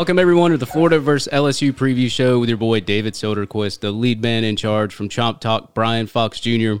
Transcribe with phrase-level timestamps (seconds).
[0.00, 1.30] Welcome everyone to the Florida vs.
[1.30, 5.40] LSU preview show with your boy David Soderquist, the lead man in charge from Chomp
[5.40, 6.76] Talk, Brian Fox Jr.,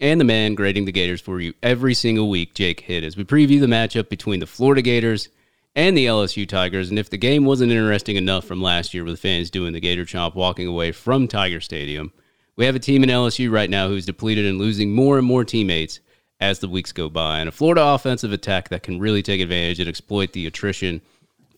[0.00, 3.22] and the man grading the Gators for you every single week, Jake Hitt, as we
[3.22, 5.28] preview the matchup between the Florida Gators
[5.76, 6.90] and the LSU Tigers.
[6.90, 10.04] And if the game wasn't interesting enough from last year with fans doing the Gator
[10.04, 12.12] Chomp walking away from Tiger Stadium,
[12.56, 15.44] we have a team in LSU right now who's depleted and losing more and more
[15.44, 16.00] teammates
[16.40, 19.78] as the weeks go by, and a Florida offensive attack that can really take advantage
[19.78, 21.00] and exploit the attrition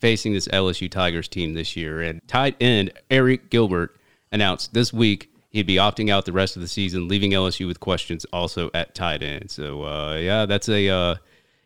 [0.00, 2.00] facing this LSU Tigers team this year.
[2.00, 3.96] And tight end Arik Gilbert
[4.32, 7.80] announced this week he'd be opting out the rest of the season, leaving LSU with
[7.80, 9.50] questions also at tight end.
[9.50, 11.14] So, uh, yeah, that's a uh,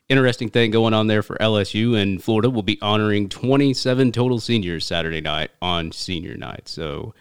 [0.09, 2.01] interesting thing going on there for LSU.
[2.01, 6.69] And Florida will be honoring 27 total seniors Saturday night on senior night.
[6.69, 7.15] So,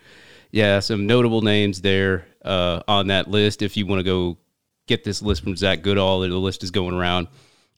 [0.51, 3.63] yeah, some notable names there uh, on that list.
[3.63, 4.37] If you want to go
[4.87, 7.29] get this list from Zach Goodall, the list is going around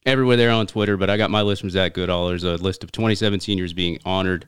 [0.06, 2.28] everywhere there on Twitter, but I got my list from Zach Goodall.
[2.28, 4.46] There's a list of 27 seniors being honored.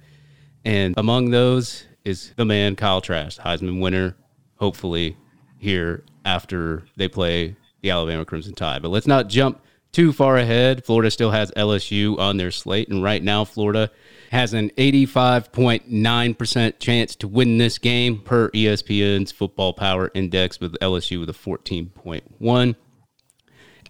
[0.65, 4.17] And among those is the man, Kyle Trask, Heisman winner,
[4.57, 5.17] hopefully
[5.59, 8.83] here after they play the Alabama Crimson Tide.
[8.83, 9.61] But let's not jump
[9.93, 10.85] too far ahead.
[10.85, 12.89] Florida still has LSU on their slate.
[12.89, 13.91] And right now, Florida
[14.31, 21.21] has an 85.9% chance to win this game per ESPN's Football Power Index with LSU
[21.21, 22.75] with a 14.1.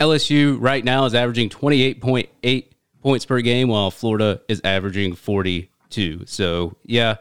[0.00, 2.66] LSU right now is averaging 28.8
[3.02, 6.24] points per game, while Florida is averaging 42.
[6.26, 7.16] So, yeah,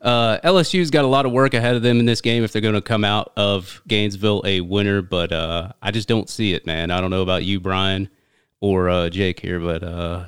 [0.00, 2.60] uh, LSU's got a lot of work ahead of them in this game if they're
[2.60, 6.66] going to come out of Gainesville a winner, but uh, I just don't see it,
[6.66, 6.90] man.
[6.90, 8.08] I don't know about you, Brian,
[8.60, 10.26] or uh, Jake here, but uh,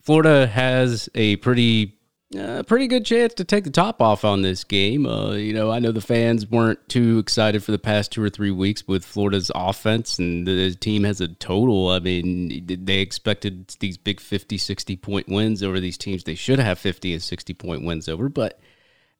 [0.00, 1.98] Florida has a pretty
[2.34, 5.06] a pretty good chance to take the top off on this game.
[5.06, 8.30] Uh, you know, I know the fans weren't too excited for the past two or
[8.30, 11.88] three weeks with Florida's offense, and the team has a total.
[11.90, 16.58] I mean, they expected these big 50, 60 point wins over these teams they should
[16.58, 18.58] have 50 and 60 point wins over, but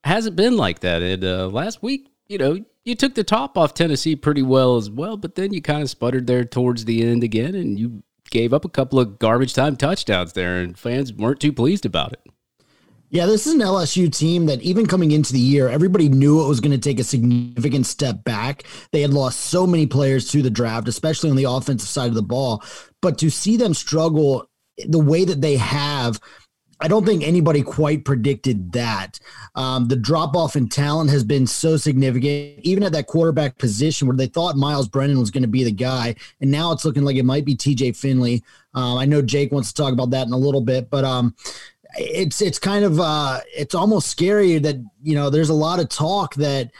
[0.03, 1.03] hasn't been like that.
[1.03, 4.91] And uh, last week, you know, you took the top off Tennessee pretty well as
[4.91, 8.53] well, but then you kind of sputtered there towards the end again, and you gave
[8.53, 12.21] up a couple of garbage time touchdowns there, and fans weren't too pleased about it.
[13.09, 16.49] Yeah, this is an LSU team that even coming into the year, everybody knew it
[16.49, 18.65] was going to take a significant step back.
[18.91, 22.15] They had lost so many players to the draft, especially on the offensive side of
[22.15, 22.65] the ball.
[23.00, 24.50] But to see them struggle
[24.89, 26.21] the way that they have,
[26.81, 29.19] I don't think anybody quite predicted that.
[29.55, 34.06] Um, the drop off in talent has been so significant, even at that quarterback position
[34.06, 36.17] where they thought Myles Brennan was going to be the guy.
[36.41, 38.43] And now it's looking like it might be TJ Finley.
[38.75, 41.34] Um, I know Jake wants to talk about that in a little bit, but um,
[41.99, 45.89] it's it's kind of uh, it's almost scary that you know there's a lot of
[45.89, 46.71] talk that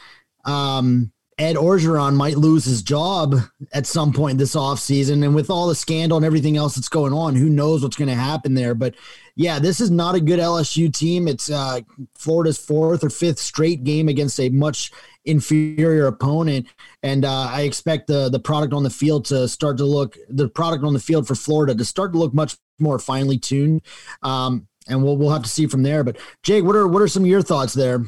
[0.45, 3.35] um, Ed Orgeron might lose his job
[3.71, 5.23] at some point this offseason.
[5.23, 8.09] And with all the scandal and everything else that's going on, who knows what's going
[8.09, 8.73] to happen there.
[8.73, 8.95] But
[9.35, 11.27] yeah, this is not a good LSU team.
[11.27, 11.81] It's uh,
[12.15, 14.91] Florida's fourth or fifth straight game against a much
[15.25, 16.65] inferior opponent.
[17.03, 20.49] And uh, I expect the the product on the field to start to look the
[20.49, 23.83] product on the field for Florida to start to look much more finely tuned.
[24.23, 26.03] Um, and we'll we'll have to see from there.
[26.03, 28.05] But Jake, what are what are some of your thoughts there?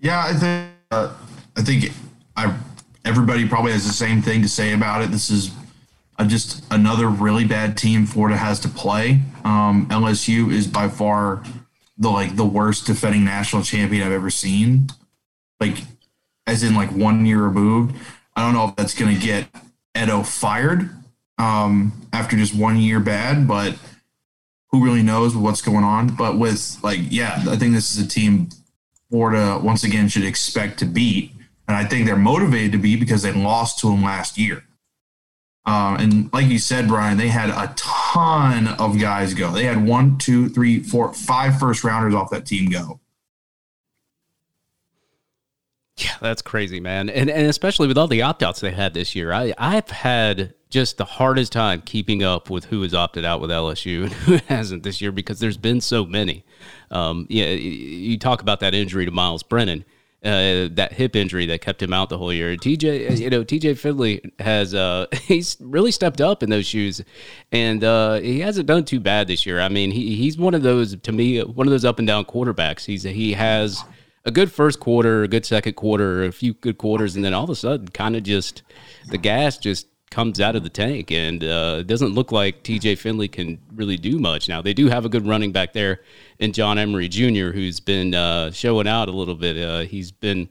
[0.00, 1.12] Yeah, I think uh,
[1.56, 1.92] I think
[2.36, 2.56] I
[3.04, 5.10] everybody probably has the same thing to say about it.
[5.10, 5.50] This is
[6.18, 9.20] a, just another really bad team Florida has to play.
[9.44, 11.42] Um, LSU is by far
[11.98, 14.88] the like the worst defending national champion I've ever seen.
[15.60, 15.78] Like,
[16.46, 17.96] as in like one year removed.
[18.34, 19.48] I don't know if that's going to get
[19.96, 20.90] Edo fired
[21.38, 23.78] um, after just one year bad, but
[24.76, 26.14] who really knows what's going on?
[26.14, 28.48] But with like, yeah, I think this is a team
[29.10, 31.32] Florida once again should expect to beat,
[31.68, 34.64] and I think they're motivated to be because they lost to them last year.
[35.64, 39.50] Um, and like you said, Brian, they had a ton of guys go.
[39.50, 43.00] They had one, two, three, four, five first rounders off that team go.
[45.96, 47.08] Yeah, that's crazy, man.
[47.08, 49.32] And and especially with all the opt outs they had this year.
[49.32, 53.50] I, I've had just the hardest time keeping up with who has opted out with
[53.50, 56.44] LSU and who hasn't this year because there's been so many.
[56.90, 59.84] Um, yeah, you talk about that injury to Myles Brennan,
[60.24, 62.50] uh, that hip injury that kept him out the whole year.
[62.50, 67.00] And TJ, you know, TJ Finley has uh, he's really stepped up in those shoes,
[67.52, 69.60] and uh, he hasn't done too bad this year.
[69.60, 72.24] I mean, he he's one of those to me, one of those up and down
[72.24, 72.84] quarterbacks.
[72.84, 73.84] He's he has
[74.24, 77.44] a good first quarter, a good second quarter, a few good quarters, and then all
[77.44, 78.64] of a sudden, kind of just
[79.10, 82.98] the gas just comes out of the tank, and uh, it doesn't look like TJ
[82.98, 84.48] Finley can really do much.
[84.48, 86.00] Now they do have a good running back there
[86.38, 89.56] in John Emery Jr., who's been uh, showing out a little bit.
[89.56, 90.48] Uh, he's been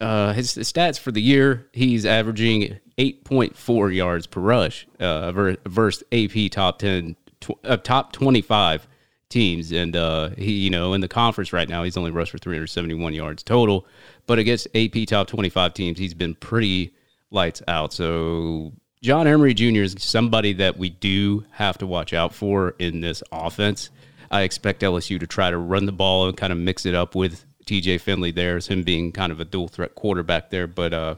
[0.00, 1.68] uh, his, his, stats for the year.
[1.72, 8.86] He's averaging 8.4 yards per rush uh, versus AP top 10, tw- top 25
[9.28, 9.72] teams.
[9.72, 13.14] And uh, he, you know, in the conference right now, he's only rushed for 371
[13.14, 13.86] yards total.
[14.26, 16.92] But against AP top 25 teams, he's been pretty
[17.36, 17.92] lights out.
[17.92, 18.72] So
[19.02, 19.82] John Emery Jr.
[19.82, 23.90] is somebody that we do have to watch out for in this offense.
[24.32, 27.14] I expect LSU to try to run the ball and kind of mix it up
[27.14, 30.66] with TJ Finley there, as him being kind of a dual threat quarterback there.
[30.66, 31.14] But uh,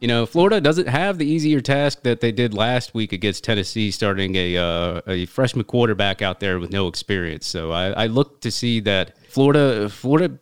[0.00, 3.90] you know, Florida doesn't have the easier task that they did last week against Tennessee,
[3.90, 7.46] starting a uh, a freshman quarterback out there with no experience.
[7.46, 10.38] So I, I look to see that Florida, Florida,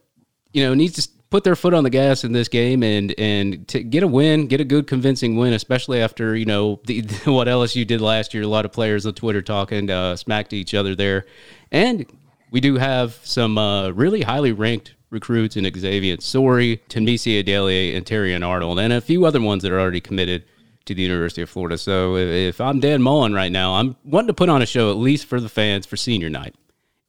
[0.53, 3.69] you know, needs to put their foot on the gas in this game and and
[3.69, 7.47] to get a win, get a good convincing win, especially after you know the, what
[7.47, 8.43] LSU did last year.
[8.43, 11.27] A lot of players on Twitter talking uh, smack to each other there,
[11.71, 12.07] and
[12.51, 18.07] we do have some uh, really highly ranked recruits in Xavier Sori, Tanmisi Adele, and
[18.07, 20.43] Terrion Arnold, and a few other ones that are already committed
[20.87, 21.77] to the University of Florida.
[21.77, 24.97] So if I'm Dan Mullen right now, I'm wanting to put on a show at
[24.97, 26.55] least for the fans for senior night,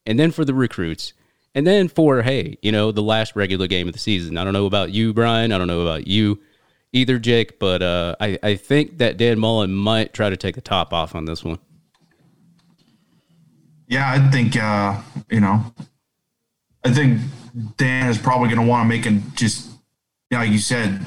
[0.05, 1.13] and then for the recruits,
[1.57, 4.37] and then for hey, you know, the last regular game of the season.
[4.37, 5.51] I don't know about you, Brian.
[5.51, 6.39] I don't know about you
[6.93, 10.61] either, Jake, but uh, I, I think that Dan Mullen might try to take the
[10.61, 11.57] top off on this one.
[13.87, 15.01] Yeah, I think uh,
[15.31, 15.73] you know,
[16.85, 17.21] I think
[17.75, 19.67] Dan is probably going to want to make it just,
[20.29, 21.03] yeah, like you said,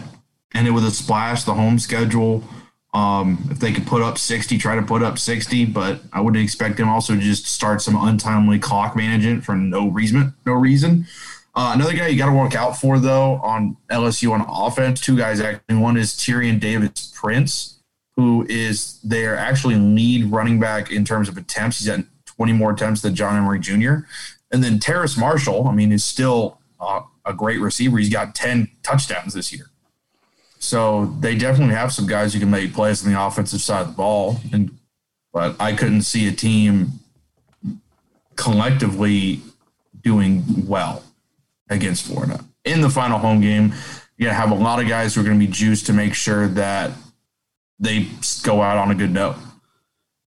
[0.52, 1.44] end it with a splash.
[1.44, 2.42] The home schedule,
[2.92, 5.64] um, if they could put up sixty, try to put up sixty.
[5.64, 10.34] But I wouldn't expect him also just start some untimely clock management for no reason.
[10.44, 11.06] No reason.
[11.54, 15.00] Uh, another guy you got to work out for though on LSU on offense.
[15.00, 15.76] Two guys actually.
[15.76, 17.78] One is Tyrion Davis Price,
[18.16, 21.78] who is their actually lead running back in terms of attempts.
[21.78, 24.06] He's at 20 more attempts than John Emery Jr.
[24.50, 27.98] And then Terrace Marshall, I mean, is still uh, a great receiver.
[27.98, 29.69] He's got 10 touchdowns this year.
[30.60, 33.86] So they definitely have some guys who can make plays on the offensive side of
[33.88, 34.36] the ball.
[34.52, 34.78] And
[35.32, 37.00] but I couldn't see a team
[38.36, 39.40] collectively
[40.02, 41.02] doing well
[41.68, 42.44] against Florida.
[42.64, 43.72] In the final home game,
[44.16, 46.46] You're gonna have a lot of guys who are to be juiced to make sure
[46.48, 46.90] that
[47.78, 48.08] they
[48.42, 49.36] go out on a good note.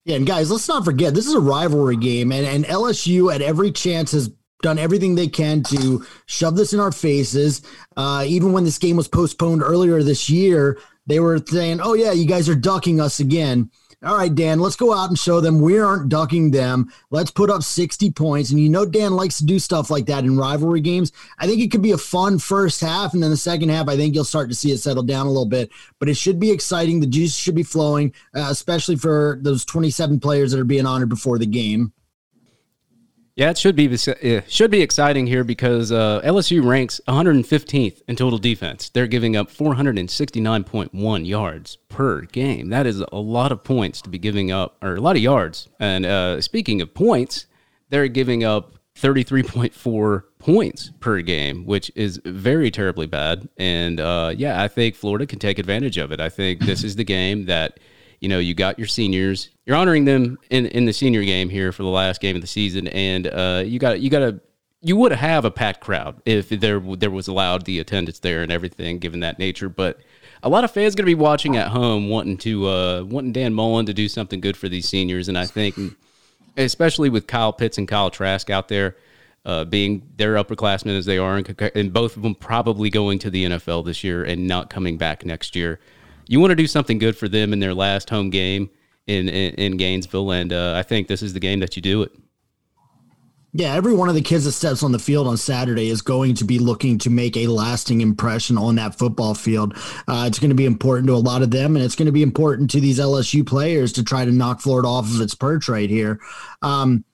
[0.05, 3.41] Yeah, and guys, let's not forget this is a rivalry game, and, and LSU at
[3.41, 4.31] every chance has
[4.63, 7.63] done everything they can to shove this in our faces.
[7.97, 12.13] Uh, even when this game was postponed earlier this year, they were saying, "Oh yeah,
[12.13, 13.71] you guys are ducking us again."
[14.05, 16.93] all right, Dan, let's go out and show them we aren't ducking them.
[17.11, 18.51] Let's put up 60 points.
[18.51, 21.11] And you know, Dan likes to do stuff like that in rivalry games.
[21.39, 23.13] I think it could be a fun first half.
[23.13, 25.31] And then the second half, I think you'll start to see it settle down a
[25.31, 25.71] little bit.
[25.99, 27.01] But it should be exciting.
[27.01, 31.09] The juice should be flowing, uh, especially for those 27 players that are being honored
[31.09, 31.93] before the game.
[33.39, 38.17] Yeah, it should be it should be exciting here because uh, LSU ranks 115th in
[38.17, 38.89] total defense.
[38.89, 42.71] They're giving up 469.1 yards per game.
[42.71, 45.69] That is a lot of points to be giving up, or a lot of yards.
[45.79, 47.47] And uh, speaking of points,
[47.91, 53.49] they're giving up 33.4 points per game, which is very terribly bad.
[53.57, 56.19] And uh, yeah, I think Florida can take advantage of it.
[56.19, 57.79] I think this is the game that
[58.21, 59.51] you know, you got your seniors.
[59.65, 62.49] You're honoring them in in the senior game here for the last game of the
[62.49, 64.41] season, and uh, you got you got to
[64.81, 68.51] you would have a packed crowd if there there was allowed the attendance there and
[68.51, 69.69] everything, given that nature.
[69.69, 70.01] But
[70.43, 73.55] a lot of fans going to be watching at home, wanting to uh, wanting Dan
[73.55, 75.77] Mullen to do something good for these seniors, and I think,
[76.57, 78.97] especially with Kyle Pitts and Kyle Trask out there.
[79.47, 83.31] Uh, being their upperclassmen as they are, and, and both of them probably going to
[83.31, 85.81] the NFL this year and not coming back next year
[86.29, 88.71] you want to do something good for them in their last home game
[89.07, 92.03] in in, in Gainesville, and uh, I think this is the game that you do
[92.03, 92.13] it.
[93.55, 96.35] Yeah, every one of the kids that steps on the field on Saturday is going
[96.35, 99.73] to be looking to make a lasting impression on that football field.
[100.07, 102.13] Uh, it's going to be important to a lot of them, and it's going to
[102.13, 105.67] be important to these LSU players to try to knock Florida off of its perch
[105.67, 106.21] right here.
[106.61, 107.05] Um,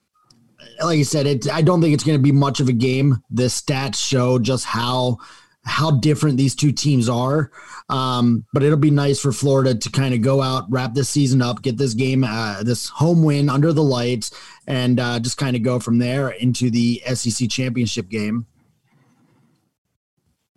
[0.83, 3.23] like I said, it, I don't think it's going to be much of a game.
[3.29, 5.19] The stats show just how
[5.65, 7.51] how different these two teams are.
[7.89, 11.41] Um, but it'll be nice for Florida to kind of go out, wrap this season
[11.41, 14.31] up, get this game, uh, this home win under the lights,
[14.67, 18.45] and uh, just kind of go from there into the SEC championship game.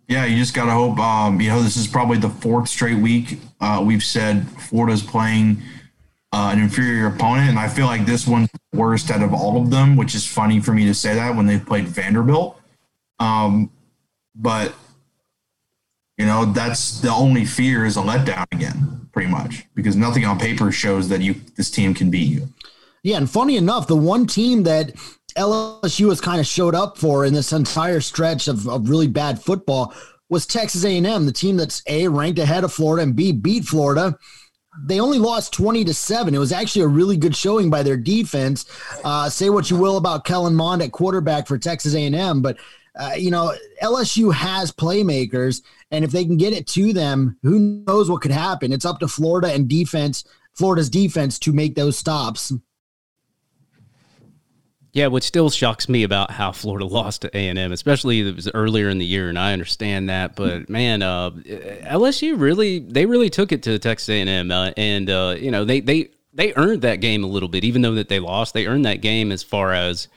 [0.07, 0.97] Yeah, you just got to hope.
[0.97, 5.61] Um, you know, this is probably the fourth straight week uh, we've said Florida's playing
[6.31, 9.69] uh, an inferior opponent, and I feel like this one's worst out of all of
[9.69, 12.59] them, which is funny for me to say that when they've played Vanderbilt.
[13.19, 13.71] Um,
[14.35, 14.73] but
[16.19, 20.37] you know, that's the only fear is a letdown again, pretty much, because nothing on
[20.37, 22.49] paper shows that you this team can beat you.
[23.03, 24.93] Yeah, and funny enough, the one team that
[25.37, 29.41] LSU has kind of showed up for in this entire stretch of, of really bad
[29.41, 29.93] football
[30.27, 34.17] was Texas A&M, the team that's A ranked ahead of Florida and B beat Florida.
[34.85, 37.97] They only lost 20 to 7 it was actually a really good showing by their
[37.97, 38.65] defense.
[39.03, 42.55] Uh, say what you will about kellen mond at quarterback for texas a&m but
[42.97, 47.59] uh, you know lsu has playmakers and if they can get it to them who
[47.59, 51.97] knows what could happen it's up to florida and defense florida's defense to make those
[51.97, 52.53] stops
[54.91, 58.35] yeah, what still shocks me about how Florida lost to A and M, especially it
[58.35, 63.05] was earlier in the year, and I understand that, but man, uh, LSU really they
[63.05, 66.09] really took it to Texas A and M, uh, and uh, you know they they
[66.33, 68.53] they earned that game a little bit, even though that they lost.
[68.53, 70.07] They earned that game as far as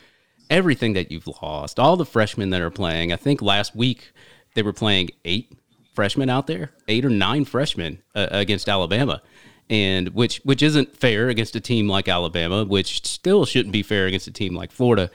[0.49, 3.11] everything that you've lost, all the freshmen that are playing.
[3.11, 4.11] I think last week
[4.55, 5.51] they were playing eight
[5.93, 9.21] freshmen out there, eight or nine freshmen uh, against Alabama
[9.69, 14.05] and which which isn't fair against a team like Alabama, which still shouldn't be fair
[14.07, 15.09] against a team like Florida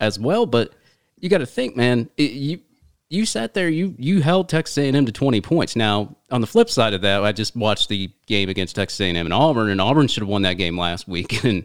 [0.00, 0.46] as well.
[0.46, 0.72] But
[1.18, 2.60] you got to think, man, it, you
[3.08, 5.76] you sat there, you you held Texas A&M to 20 points.
[5.76, 9.16] Now, on the flip side of that, I just watched the game against Texas A&M
[9.16, 11.64] and Auburn, and Auburn should have won that game last week, and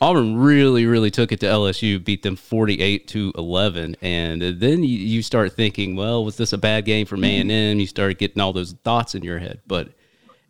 [0.00, 4.98] Auburn really, really took it to LSU, beat them 48 to 11, and then you,
[4.98, 7.50] you start thinking, well, was this a bad game from A&M?
[7.78, 9.88] You start getting all those thoughts in your head, but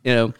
[0.03, 0.35] you know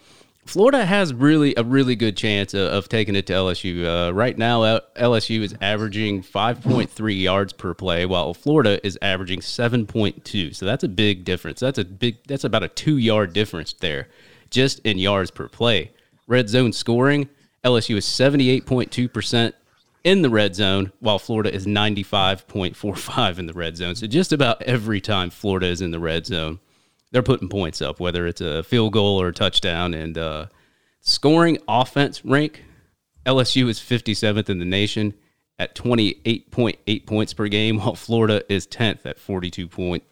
[0.45, 3.83] Florida has really a really good chance of, of taking it to LSU.
[3.83, 10.55] Uh, right now, LSU is averaging 5.3 yards per play, while Florida is averaging 7.2.
[10.55, 11.59] So that's a big difference.
[11.59, 12.17] That's a big.
[12.27, 14.07] That's about a two yard difference there,
[14.51, 15.91] just in yards per play.
[16.27, 17.27] Red zone scoring,
[17.65, 19.55] LSU is 78.2 percent
[20.05, 23.95] in the red zone, while Florida is 95.45 in the red zone.
[23.95, 26.59] So just about every time Florida is in the red zone,
[27.11, 29.95] they're putting points up, whether it's a field goal or a touchdown.
[29.95, 30.45] And uh,
[31.01, 32.63] scoring offense rank,
[33.25, 35.15] LSU is 57th in the nation
[35.57, 40.03] at 28.8 points per game, while Florida is 10th at 42 point,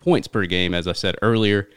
[0.00, 0.72] points per game.
[0.72, 1.68] As I said earlier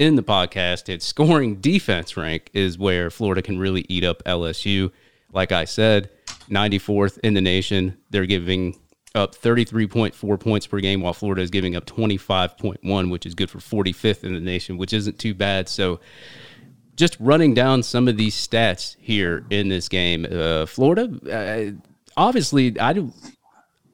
[0.00, 4.90] in the podcast, its scoring defense rank is where Florida can really eat up LSU.
[5.30, 6.08] Like I said,
[6.48, 7.98] 94th in the nation.
[8.08, 8.80] They're giving
[9.14, 13.58] up 33.4 points per game, while Florida is giving up 25.1, which is good for
[13.58, 15.68] 45th in the nation, which isn't too bad.
[15.68, 16.00] So,
[16.96, 21.78] just running down some of these stats here in this game, uh, Florida, uh,
[22.16, 23.12] obviously, I do.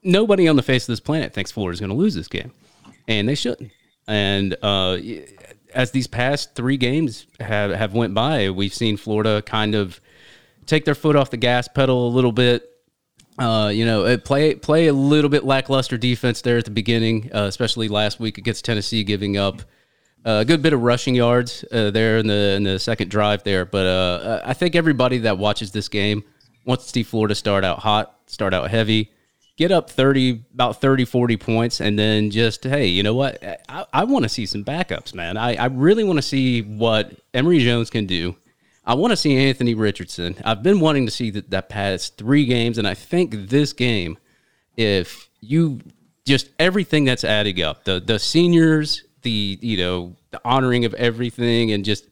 [0.04, 2.52] Nobody on the face of this planet thinks Florida is going to lose this game,
[3.08, 3.72] and they shouldn't.
[4.06, 4.98] And uh,
[5.76, 10.00] as these past three games have have went by, we've seen Florida kind of
[10.66, 12.72] take their foot off the gas pedal a little bit
[13.38, 17.42] uh, you know, play play a little bit lackluster defense there at the beginning, uh,
[17.42, 19.60] especially last week against Tennessee, giving up
[20.24, 23.42] uh, a good bit of rushing yards uh, there in the in the second drive
[23.44, 23.66] there.
[23.66, 26.24] But uh, I think everybody that watches this game
[26.64, 29.12] wants to see Florida start out hot, start out heavy,
[29.56, 33.42] get up 30, about 30, 40 points, and then just, hey, you know what?
[33.68, 35.36] I, I want to see some backups, man.
[35.36, 38.36] I, I really want to see what Emory Jones can do
[38.86, 40.36] I want to see Anthony Richardson.
[40.44, 44.16] I've been wanting to see that, that past three games, and I think this game,
[44.76, 45.80] if you
[46.24, 51.72] just everything that's adding up, the the seniors, the you know the honoring of everything,
[51.72, 52.06] and just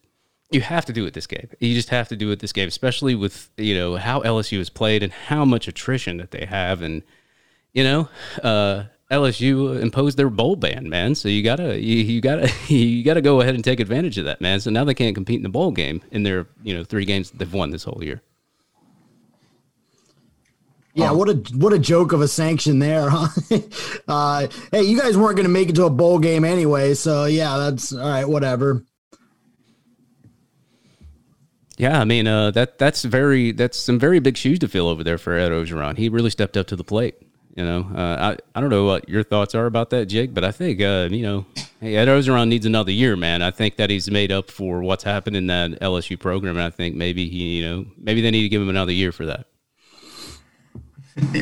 [0.51, 1.47] you have to do it this game.
[1.61, 4.69] You just have to do it this game, especially with you know how LSU has
[4.69, 7.03] played and how much attrition that they have, and
[7.75, 8.09] you know,
[8.41, 11.13] uh, LSU imposed their bowl ban, man.
[11.13, 14.41] So you gotta you, you, gotta you gotta go ahead and take advantage of that,
[14.41, 14.59] man.
[14.61, 17.29] So now they can't compete in the bowl game in their you know three games
[17.29, 18.23] they've won this whole year.
[20.95, 23.27] Yeah, what a what a joke of a sanction there, huh?
[24.07, 27.25] uh, hey, you guys weren't going to make it to a bowl game anyway, so
[27.25, 28.27] yeah, that's all right.
[28.27, 28.85] Whatever.
[31.77, 35.03] Yeah, I mean uh, that that's very that's some very big shoes to fill over
[35.03, 35.97] there for Ed Orgeron.
[35.97, 37.24] He really stepped up to the plate.
[37.55, 40.43] You know, uh, I I don't know what your thoughts are about that, Jake, but
[40.43, 41.45] I think uh, you know,
[41.79, 43.41] hey, Ed Orgeron needs another year, man.
[43.41, 46.69] I think that he's made up for what's happened in that LSU program, and I
[46.69, 49.47] think maybe he, you know, maybe they need to give him another year for that.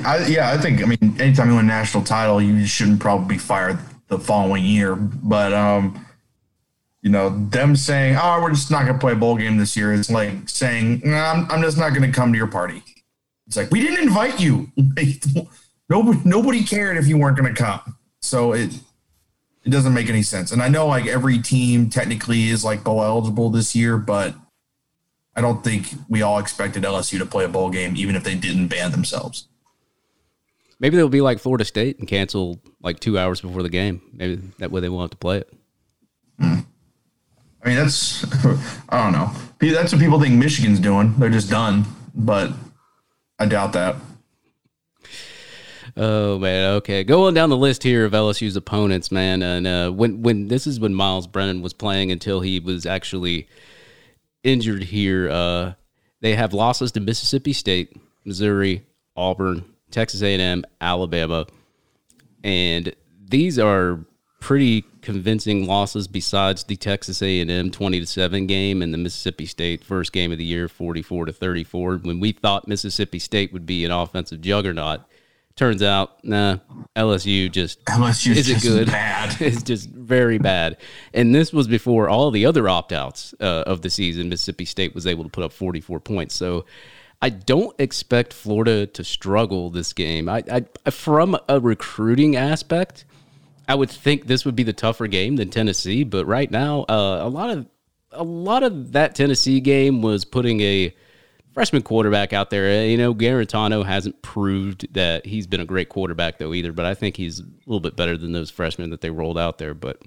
[0.05, 0.83] I, yeah, I think.
[0.83, 4.63] I mean, anytime you win a national title, you shouldn't probably be fired the following
[4.63, 4.95] year.
[4.95, 6.05] But um,
[7.01, 9.75] you know, them saying, "Oh, we're just not going to play a bowl game this
[9.75, 12.83] year," is like saying, nah, "I'm I'm just not going to come to your party."
[13.47, 14.71] It's like we didn't invite you.
[15.93, 17.97] nobody nobody cared if you weren't going to come.
[18.19, 18.73] So it
[19.63, 20.51] it doesn't make any sense.
[20.51, 24.33] And I know like every team technically is like bowl eligible this year, but
[25.35, 28.35] I don't think we all expected LSU to play a bowl game, even if they
[28.35, 29.47] didn't ban themselves.
[30.79, 34.01] Maybe they'll be like Florida State and cancel like two hours before the game.
[34.11, 35.53] Maybe that way they won't have to play it.
[36.39, 36.59] Hmm.
[37.63, 38.25] I mean, that's
[38.89, 39.31] I don't know.
[39.59, 41.13] That's what people think Michigan's doing.
[41.17, 42.51] They're just done, but
[43.39, 43.95] I doubt that.
[45.95, 47.03] Oh man, okay.
[47.03, 50.79] Going down the list here of LSU's opponents, man, and uh, when when this is
[50.79, 53.47] when Myles Brennan was playing until he was actually
[54.43, 55.29] injured here.
[55.29, 55.73] Uh,
[56.21, 57.95] they have losses to Mississippi State,
[58.25, 58.85] Missouri,
[59.15, 61.45] Auburn, Texas A&M, Alabama,
[62.43, 63.99] and these are
[64.39, 69.83] pretty convincing losses besides the Texas A&M 20 to 7 game and the Mississippi State
[69.83, 73.85] first game of the year 44 to 34 when we thought Mississippi State would be
[73.85, 75.01] an offensive juggernaut
[75.55, 76.57] turns out nah
[76.95, 78.87] LSU just LSU isn't just good?
[78.87, 79.35] bad.
[79.41, 80.77] it's just very bad.
[81.13, 84.29] And this was before all the other opt-outs uh, of the season.
[84.29, 86.35] Mississippi State was able to put up 44 points.
[86.35, 86.65] So
[87.21, 90.29] I don't expect Florida to struggle this game.
[90.29, 93.05] I, I from a recruiting aspect
[93.67, 97.19] I would think this would be the tougher game than Tennessee, but right now, uh,
[97.21, 97.65] a lot of
[98.11, 100.93] a lot of that Tennessee game was putting a
[101.53, 102.81] freshman quarterback out there.
[102.81, 106.85] Uh, You know, Guarantano hasn't proved that he's been a great quarterback though either, but
[106.85, 109.73] I think he's a little bit better than those freshmen that they rolled out there.
[109.73, 110.01] But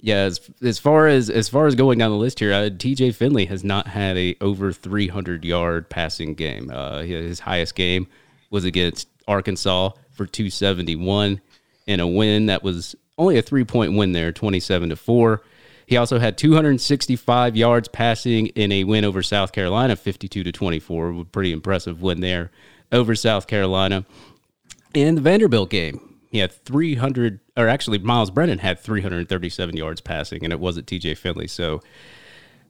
[0.00, 3.12] yeah, as, as far as as far as going down the list here, uh, T.J.
[3.12, 6.70] Finley has not had a over 300 yard passing game.
[6.72, 8.08] Uh, his highest game
[8.50, 11.40] was against Arkansas for 271
[11.86, 15.42] in a win that was only a three point win there, 27 to 4.
[15.92, 21.26] He also had 265 yards passing in a win over South Carolina, 52 to 24.
[21.26, 22.50] Pretty impressive win there
[22.90, 24.06] over South Carolina.
[24.94, 30.42] In the Vanderbilt game, he had 300, or actually, Myles Brennan had 337 yards passing,
[30.44, 31.46] and it wasn't TJ Finley.
[31.46, 31.82] So,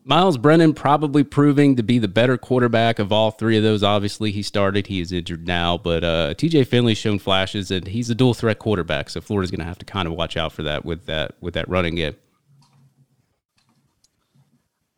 [0.03, 3.85] Myles Brennan probably proving to be the better quarterback of all three of those.
[3.85, 4.89] Obviously, he started.
[4.89, 8.59] He is injured now, but uh, TJ Finley's shown flashes, and he's a dual threat
[8.59, 9.11] quarterback.
[9.11, 11.55] So Florida's going to have to kind of watch out for that with that with
[11.55, 12.17] that running game.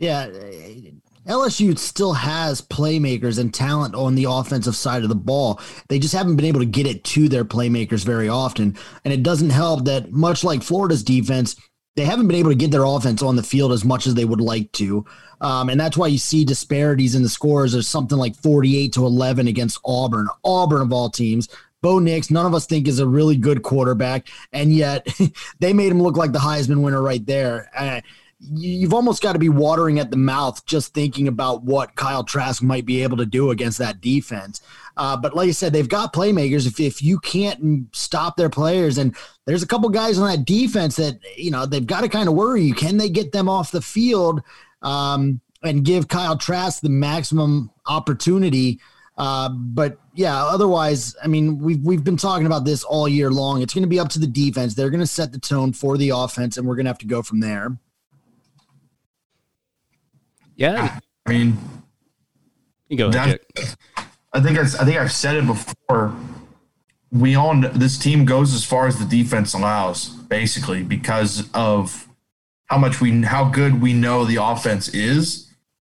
[0.04, 0.28] Yeah,
[1.26, 5.62] LSU still has playmakers and talent on the offensive side of the ball.
[5.88, 8.76] They just haven't been able to get it to their playmakers very often.
[9.06, 11.56] And it doesn't help that, much like Florida's defense,
[11.96, 14.26] they haven't been able to get their offense on the field as much as they
[14.26, 15.06] would like to.
[15.40, 17.72] Um, and that's why you see disparities in the scores.
[17.72, 21.48] There's something like 48 to 11 against Auburn, Auburn of all teams.
[21.80, 25.06] Bo Nix, none of us think is a really good quarterback, and yet
[25.60, 27.70] they made him look like the Heisman winner right there.
[27.74, 28.00] Uh,
[28.52, 32.62] you've almost got to be watering at the mouth just thinking about what Kyle Trask
[32.62, 34.60] might be able to do against that defense.
[34.96, 36.66] Uh, but like I said, they've got playmakers.
[36.66, 40.96] If, if you can't stop their players, and there's a couple guys on that defense
[40.96, 42.74] that, you know, they've got to kind of worry you.
[42.74, 44.42] Can they get them off the field
[44.82, 48.80] um, and give Kyle Trask the maximum opportunity?
[49.16, 53.62] Uh, but yeah, otherwise, I mean, we've we've been talking about this all year long.
[53.62, 54.74] It's going to be up to the defense.
[54.74, 57.06] They're going to set the tone for the offense, and we're going to have to
[57.06, 57.76] go from there.
[60.56, 61.58] Yeah, I mean,
[62.88, 63.40] you go ahead.
[64.32, 66.14] I think I, I think I've said it before.
[67.10, 72.08] We all this team goes as far as the defense allows, basically, because of
[72.66, 75.52] how much we how good we know the offense is,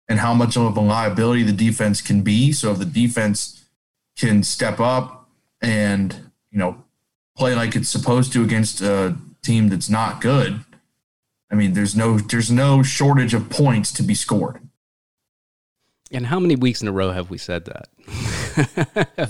[0.09, 2.53] and how much of a liability the defense can be.
[2.53, 3.65] So if the defense
[4.19, 5.29] can step up
[5.63, 6.15] and
[6.51, 6.85] you know
[7.37, 10.65] play like it's supposed to against a team that's not good,
[11.51, 14.61] I mean, there's no there's no shortage of points to be scored.
[16.13, 17.89] And how many weeks in a row have we said that?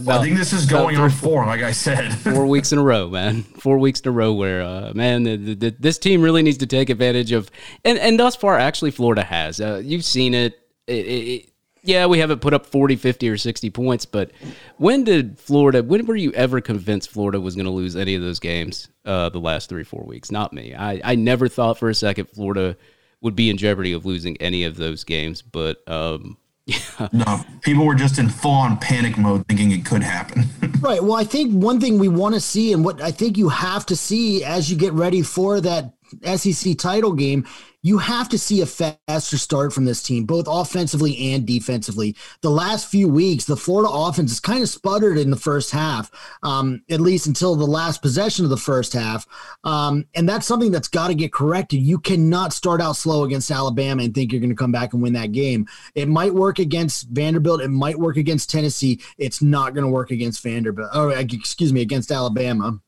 [0.09, 2.15] I think this is going on four, like I said.
[2.15, 3.43] four weeks in a row, man.
[3.43, 6.67] Four weeks in a row where, uh, man, the, the, this team really needs to
[6.67, 7.51] take advantage of,
[7.85, 9.61] and, and thus far, actually, Florida has.
[9.61, 10.33] Uh, you've seen.
[10.33, 11.50] It, it, it.
[11.83, 14.31] Yeah, we haven't put up 40, 50, or 60 points, but
[14.77, 18.23] when did Florida, when were you ever convinced Florida was going to lose any of
[18.23, 20.31] those games uh, the last three, four weeks?
[20.31, 20.75] Not me.
[20.75, 22.77] I, I never thought for a second Florida
[23.23, 27.09] would be in jeopardy of losing any of those games, but um, yeah.
[27.13, 30.45] No, people were just in full on panic mode thinking it could happen.
[30.81, 31.05] Right.
[31.05, 33.85] Well, I think one thing we want to see, and what I think you have
[33.87, 35.93] to see as you get ready for that
[36.37, 37.47] SEC title game,
[37.83, 42.15] you have to see a faster start from this team, both offensively and defensively.
[42.43, 46.11] The last few weeks, the Florida offense has kind of sputtered in the first half,
[46.43, 49.27] um, at least until the last possession of the first half.
[49.65, 51.81] Um, and that's something that's got to get corrected.
[51.81, 55.03] You cannot start out slow against Alabama and think you're going to come back and
[55.03, 55.67] win that game.
[55.95, 57.63] It might work against Vanderbilt.
[57.63, 59.01] It might work against Tennessee.
[59.17, 60.91] It's not going to work against Vanderbilt.
[60.95, 62.79] Or, excuse me, against Alabama.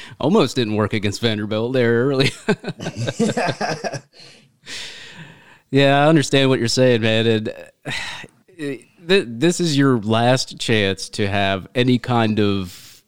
[0.20, 2.30] Almost didn't work against Vanderbilt there early.
[5.70, 7.26] yeah, I understand what you're saying, man.
[7.26, 7.48] And
[7.86, 7.92] uh,
[8.56, 8.84] th-
[9.26, 13.02] this is your last chance to have any kind of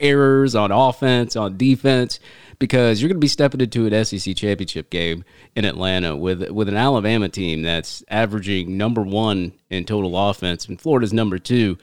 [0.00, 2.18] errors on offense, on defense,
[2.58, 5.24] because you're going to be stepping into an SEC championship game
[5.56, 10.80] in Atlanta with with an Alabama team that's averaging number one in total offense, and
[10.80, 11.78] Florida's number two.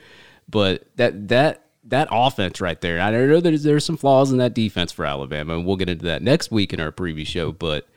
[0.48, 3.00] But that that that offense right there.
[3.00, 6.06] I know there's there's some flaws in that defense for Alabama, and we'll get into
[6.06, 7.52] that next week in our preview show.
[7.52, 7.88] But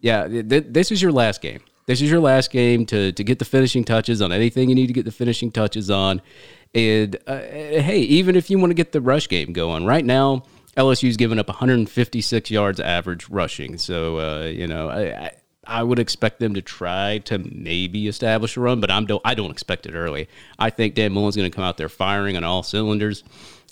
[0.00, 1.60] yeah, th- this is your last game.
[1.86, 4.86] This is your last game to to get the finishing touches on anything you need
[4.88, 6.22] to get the finishing touches on.
[6.74, 10.44] And uh, hey, even if you want to get the rush game going, right now
[10.76, 13.76] LSU's given up 156 yards average rushing.
[13.78, 15.30] So uh, you know, I, I,
[15.66, 19.34] I would expect them to try to maybe establish a run, but I'm don't I
[19.34, 20.28] don't expect it early.
[20.58, 23.22] I think Dan Mullen's going to come out there firing on all cylinders.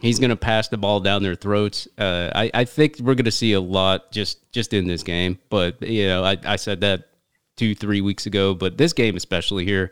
[0.00, 1.86] He's going to pass the ball down their throats.
[1.98, 5.38] Uh, I, I think we're going to see a lot just just in this game.
[5.48, 7.08] But you know, I, I said that
[7.56, 9.90] two three weeks ago, but this game especially here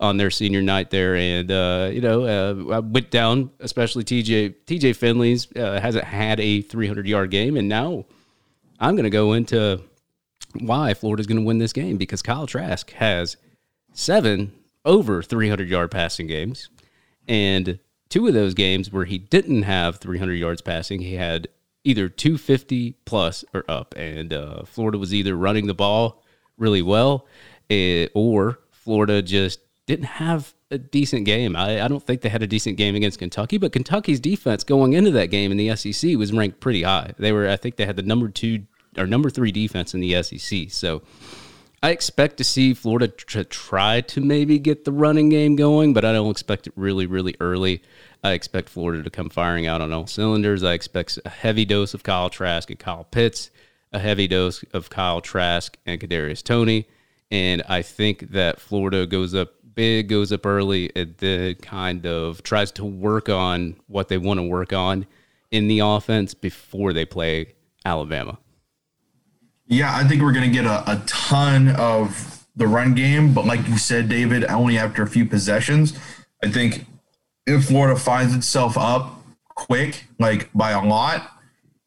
[0.00, 4.54] on their senior night there, and uh, you know, uh, I went down, especially TJ
[4.66, 8.04] TJ Finley's uh, hasn't had a 300 yard game, and now
[8.78, 9.82] I'm going to go into
[10.54, 13.36] why Florida's going to win this game because Kyle Trask has
[13.92, 14.52] seven
[14.84, 16.68] over 300 yard passing games,
[17.26, 21.48] and two of those games where he didn't have 300 yards passing, he had
[21.84, 26.22] either 250 plus or up, and uh, Florida was either running the ball
[26.56, 27.26] really well,
[27.70, 31.56] eh, or Florida just didn't have a decent game.
[31.56, 34.92] I, I, don't think they had a decent game against Kentucky, but Kentucky's defense going
[34.92, 37.12] into that game in the SEC was ranked pretty high.
[37.18, 38.64] They were, I think, they had the number two
[38.96, 40.70] or number three defense in the SEC.
[40.70, 41.02] So
[41.82, 46.04] I expect to see Florida tr- try to maybe get the running game going, but
[46.04, 47.82] I don't expect it really, really early.
[48.24, 50.64] I expect Florida to come firing out on all cylinders.
[50.64, 53.50] I expect a heavy dose of Kyle Trask and Kyle Pitts,
[53.92, 56.88] a heavy dose of Kyle Trask and Kadarius Toney,
[57.30, 62.42] and I think that Florida goes up big, goes up early, and then kind of
[62.42, 65.06] tries to work on what they want to work on
[65.52, 68.38] in the offense before they play Alabama.
[69.68, 73.44] Yeah, I think we're going to get a, a ton of the run game, but
[73.44, 75.96] like you said, David, only after a few possessions.
[76.42, 76.86] I think
[77.46, 81.30] if Florida finds itself up quick, like by a lot,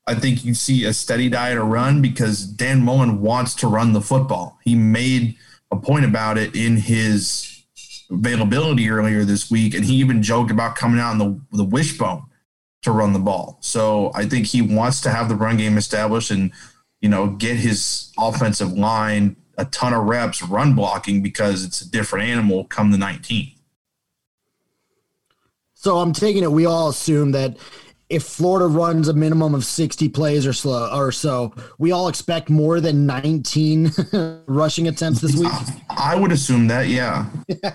[0.07, 3.93] I think you see a steady diet of run because Dan Mullen wants to run
[3.93, 4.59] the football.
[4.63, 5.35] He made
[5.71, 7.63] a point about it in his
[8.11, 12.23] availability earlier this week, and he even joked about coming out in the the wishbone
[12.81, 13.57] to run the ball.
[13.61, 16.51] So I think he wants to have the run game established and
[17.01, 21.89] you know get his offensive line a ton of reps run blocking because it's a
[21.89, 23.53] different animal come the 19th.
[25.73, 27.57] So I'm taking it we all assume that
[28.09, 32.49] if Florida runs a minimum of 60 plays or so, or so, we all expect
[32.49, 33.91] more than 19
[34.47, 35.51] rushing attempts this week.
[35.89, 37.27] I would assume that, yeah.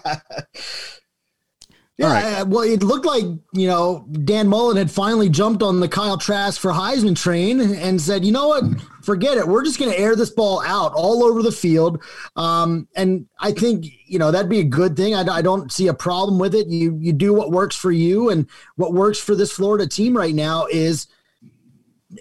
[1.99, 2.47] Yeah, right.
[2.47, 6.61] well, it looked like you know Dan Mullen had finally jumped on the Kyle Trask
[6.61, 8.65] for Heisman train and said, "You know what?
[9.03, 9.49] Forget it.
[9.49, 12.03] We're just going to air this ball out all over the field."
[12.37, 15.15] Um, and I think you know that'd be a good thing.
[15.15, 16.67] I, I, don't see a problem with it.
[16.67, 20.35] You you do what works for you, and what works for this Florida team right
[20.35, 21.07] now is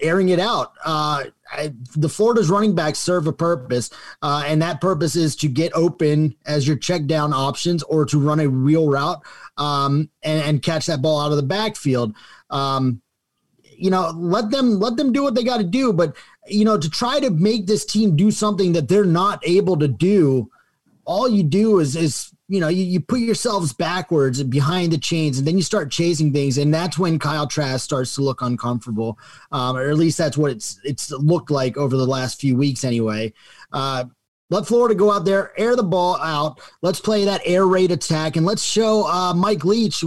[0.02, 0.74] airing it out.
[0.84, 3.90] Uh, I, the Florida's running backs serve a purpose,
[4.22, 8.20] uh, and that purpose is to get open as your check down options or to
[8.20, 9.22] run a real route
[9.58, 12.16] um, and, and, catch that ball out of the backfield.
[12.50, 13.02] Um,
[13.78, 16.16] you know, let them let them do what they got to do, but
[16.48, 19.88] you know, to try to make this team do something that they're not able to
[19.88, 20.50] do,
[21.06, 24.98] all you do is is you know, you, you put yourselves backwards and behind the
[24.98, 26.58] chains and then you start chasing things.
[26.58, 29.18] And that's when Kyle Trask starts to look uncomfortable.
[29.52, 32.84] Um, or at least that's what it's, it's looked like over the last few weeks
[32.84, 33.34] anyway.
[33.74, 34.06] Uh,
[34.52, 36.62] let Florida go out there, air the ball out.
[36.84, 40.04] Let's play that air raid attack and let's show uh, Mike Leach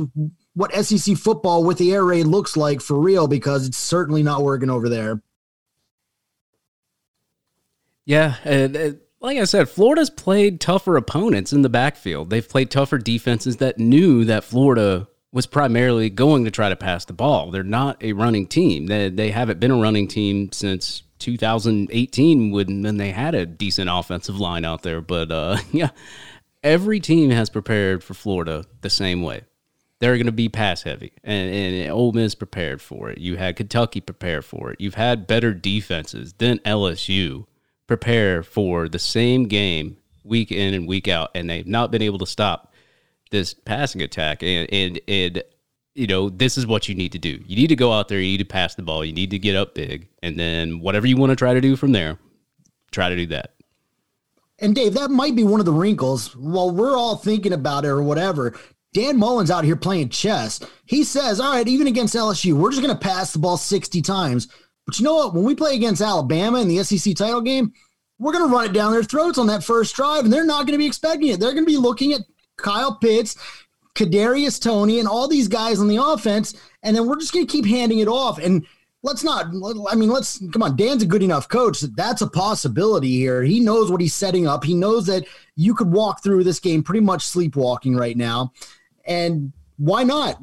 [0.55, 4.43] what SEC football with the air raid looks like for real because it's certainly not
[4.43, 5.21] working over there.
[8.05, 12.31] Yeah, and, like I said, Florida's played tougher opponents in the backfield.
[12.31, 17.05] They've played tougher defenses that knew that Florida was primarily going to try to pass
[17.05, 17.51] the ball.
[17.51, 18.87] They're not a running team.
[18.87, 23.91] They, they haven't been a running team since 2018 when, when they had a decent
[23.93, 25.01] offensive line out there.
[25.01, 25.91] But uh, yeah,
[26.63, 29.43] every team has prepared for Florida the same way.
[30.01, 33.19] They're going to be pass heavy, and, and Ole Miss prepared for it.
[33.19, 34.81] You had Kentucky prepare for it.
[34.81, 37.47] You've had better defenses than LSU
[37.89, 42.19] prepare for the same game week in and week out, and they've not been able
[42.19, 42.73] to stop
[43.33, 44.45] this passing attack.
[44.45, 45.43] And and and
[45.95, 47.41] you know this is what you need to do.
[47.45, 48.21] You need to go out there.
[48.21, 49.05] You need to pass the ball.
[49.05, 51.75] You need to get up big, and then whatever you want to try to do
[51.75, 52.19] from there,
[52.93, 53.55] try to do that.
[54.61, 56.35] And Dave, that might be one of the wrinkles.
[56.37, 58.59] While we're all thinking about it or whatever,
[58.93, 60.61] Dan Mullen's out here playing chess.
[60.85, 64.03] He says, all right, even against LSU, we're just going to pass the ball 60
[64.03, 64.49] times.
[64.89, 65.35] But you know what?
[65.35, 67.75] When we play against Alabama in the SEC title game,
[68.19, 70.67] we're going to run it down their throats on that first drive, and they're not
[70.67, 71.39] going to be expecting it.
[71.39, 72.23] They're going to be looking at
[72.57, 73.37] Kyle Pitts,
[73.95, 77.53] Kadarius Toney, and all these guys on the offense, and then we're just going to
[77.53, 78.39] keep handing it off.
[78.39, 78.67] And
[79.03, 79.47] let's not
[79.89, 83.45] i mean let's come on dan's a good enough coach that that's a possibility here
[83.45, 85.25] he knows what he's setting up he knows that
[85.55, 88.53] you could walk through this game pretty much sleepwalking right now
[89.05, 90.41] and why not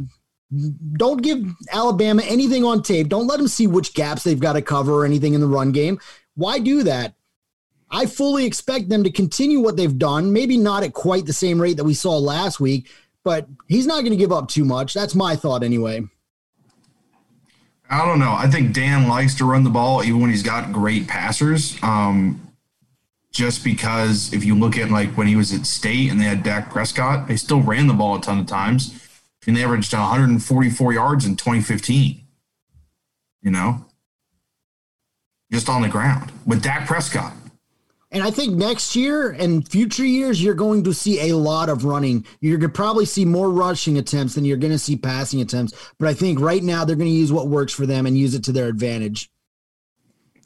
[0.98, 4.62] don't give alabama anything on tape don't let them see which gaps they've got to
[4.62, 6.00] cover or anything in the run game
[6.36, 7.16] why do that
[7.90, 11.60] i fully expect them to continue what they've done maybe not at quite the same
[11.60, 12.90] rate that we saw last week
[13.24, 16.02] but he's not going to give up too much that's my thought anyway
[17.90, 18.34] I don't know.
[18.34, 21.78] I think Dan likes to run the ball even when he's got great passers.
[21.84, 22.42] Um,
[23.32, 26.42] just because if you look at like when he was at state and they had
[26.42, 29.05] Dak Prescott, they still ran the ball a ton of times.
[29.48, 32.22] And they averaged 144 yards in 2015.
[33.42, 33.86] You know?
[35.52, 37.34] Just on the ground with Dak Prescott.
[38.12, 41.84] And I think next year and future years, you're going to see a lot of
[41.84, 42.26] running.
[42.40, 45.74] You're going to probably see more rushing attempts than you're going to see passing attempts.
[46.00, 48.34] But I think right now they're going to use what works for them and use
[48.34, 49.30] it to their advantage.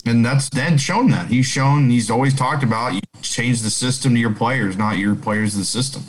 [0.05, 1.27] And that's Dan's shown that.
[1.27, 5.13] He's shown, he's always talked about you change the system to your players, not your
[5.13, 6.03] players to the system.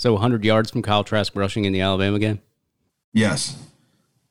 [0.00, 2.40] So 100 yards from Kyle Trask rushing in the Alabama game?
[3.12, 3.62] Yes.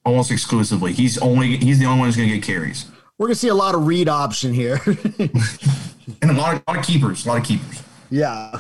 [0.04, 0.94] Almost exclusively.
[0.94, 2.86] He's only he's the only one who's going to get carries.
[3.20, 6.80] We're gonna see a lot of read option here, and a lot of, a lot
[6.80, 7.84] of keepers, a lot of keepers.
[8.10, 8.60] Yeah.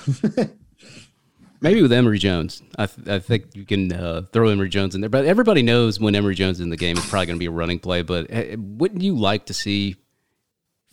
[1.61, 5.01] Maybe with Emory Jones, I, th- I think you can uh, throw Emory Jones in
[5.01, 5.09] there.
[5.09, 7.47] But everybody knows when Emory Jones is in the game, it's probably going to be
[7.47, 8.03] a running play.
[8.03, 9.95] But uh, wouldn't you like to see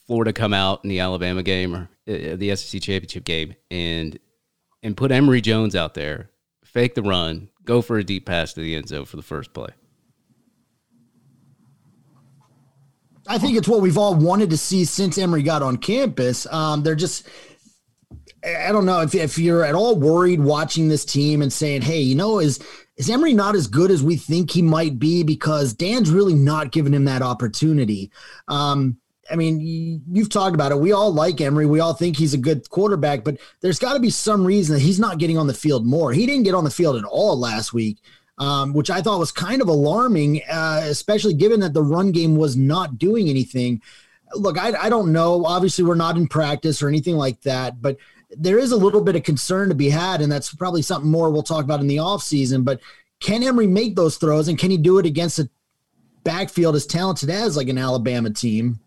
[0.07, 4.18] Florida come out in the Alabama game or uh, the SEC championship game and
[4.87, 6.31] and put Emory Jones out there,
[6.64, 9.53] fake the run, go for a deep pass to the end zone for the first
[9.53, 9.70] play?
[13.27, 16.46] I think it's what we've all wanted to see since Emory got on campus.
[16.53, 17.29] Um, they're just,
[18.44, 22.01] I don't know if, if you're at all worried watching this team and saying, hey,
[22.01, 22.61] you know, is
[22.96, 26.70] is Emory not as good as we think he might be because Dan's really not
[26.70, 28.12] giving him that opportunity.
[28.46, 28.99] Um,
[29.30, 30.78] I mean, you've talked about it.
[30.78, 31.66] We all like Emory.
[31.66, 34.82] We all think he's a good quarterback, but there's got to be some reason that
[34.82, 36.12] he's not getting on the field more.
[36.12, 37.98] He didn't get on the field at all last week
[38.38, 42.36] um, which I thought was kind of alarming, uh, especially given that the run game
[42.36, 43.80] was not doing anything.
[44.34, 45.44] Look, I, I don't know.
[45.44, 47.96] Obviously, we're not in practice or anything like that, but
[48.30, 51.30] there is a little bit of concern to be had, and that's probably something more
[51.30, 52.64] we'll talk about in the offseason.
[52.64, 52.80] But
[53.20, 55.48] can Emory make those throws, and can he do it against a
[56.24, 58.80] backfield as talented as like an Alabama team?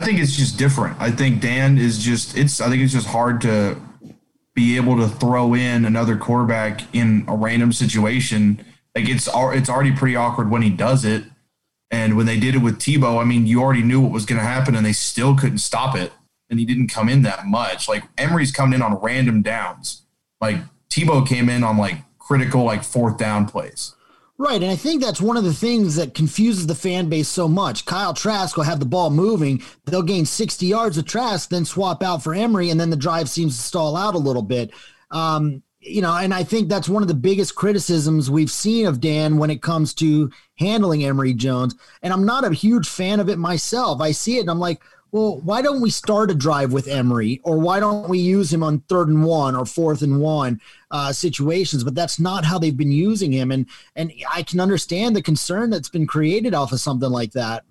[0.00, 0.96] I think it's just different.
[1.00, 3.80] I think Dan is just it's I think it's just hard to
[4.54, 8.64] be able to throw in another quarterback in a random situation.
[8.94, 11.24] Like it's it's already pretty awkward when he does it.
[11.90, 14.38] And when they did it with Tebow, I mean, you already knew what was going
[14.38, 16.12] to happen, and they still couldn't stop it.
[16.50, 17.88] And he didn't come in that much.
[17.88, 20.02] Like Emory's coming in on random downs.
[20.40, 20.58] Like
[20.90, 23.94] Tebow came in on like critical, like fourth down plays.
[24.40, 24.62] Right.
[24.62, 27.84] And I think that's one of the things that confuses the fan base so much.
[27.84, 29.60] Kyle Trask will have the ball moving.
[29.84, 33.28] They'll gain 60 yards of Trask, then swap out for Emory, and then the drive
[33.28, 34.70] seems to stall out a little bit.
[35.10, 39.00] Um, you know, and I think that's one of the biggest criticisms we've seen of
[39.00, 41.74] Dan when it comes to handling Emory Jones.
[42.02, 44.00] And I'm not a huge fan of it myself.
[44.00, 47.40] I see it and I'm like, well, why don't we start a drive with Emory,
[47.42, 51.12] or why don't we use him on third and one or fourth and one uh,
[51.12, 51.82] situations?
[51.82, 53.66] But that's not how they've been using him, and
[53.96, 57.64] and I can understand the concern that's been created off of something like that.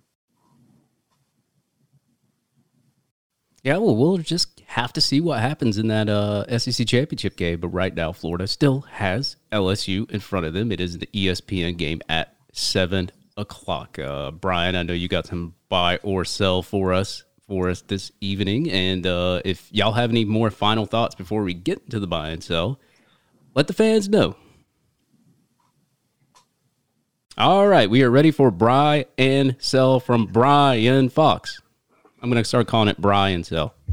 [3.63, 7.59] Yeah, well, we'll just have to see what happens in that uh, SEC championship game.
[7.59, 10.71] But right now, Florida still has LSU in front of them.
[10.71, 13.99] It is the ESPN game at seven o'clock.
[13.99, 18.11] Uh, Brian, I know you got some buy or sell for us for us this
[18.21, 18.69] evening.
[18.69, 22.29] And uh, if y'all have any more final thoughts before we get into the buy
[22.29, 22.79] and sell,
[23.55, 24.35] let the fans know.
[27.37, 31.61] All right, we are ready for buy and sell from Brian Fox.
[32.21, 33.73] I'm going to start calling it Brian Sell.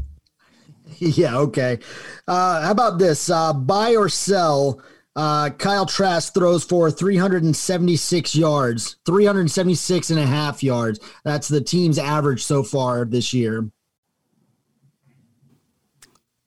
[0.99, 1.79] Yeah, okay.
[2.25, 3.29] Uh, how about this?
[3.29, 4.81] Uh, buy or sell
[5.15, 10.99] uh, Kyle Trask throws for 376 yards, 376 and a half yards.
[11.23, 13.69] That's the team's average so far this year.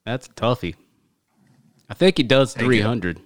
[0.05, 0.75] That's toughie.
[1.89, 3.17] I think he does take 300.
[3.17, 3.23] It.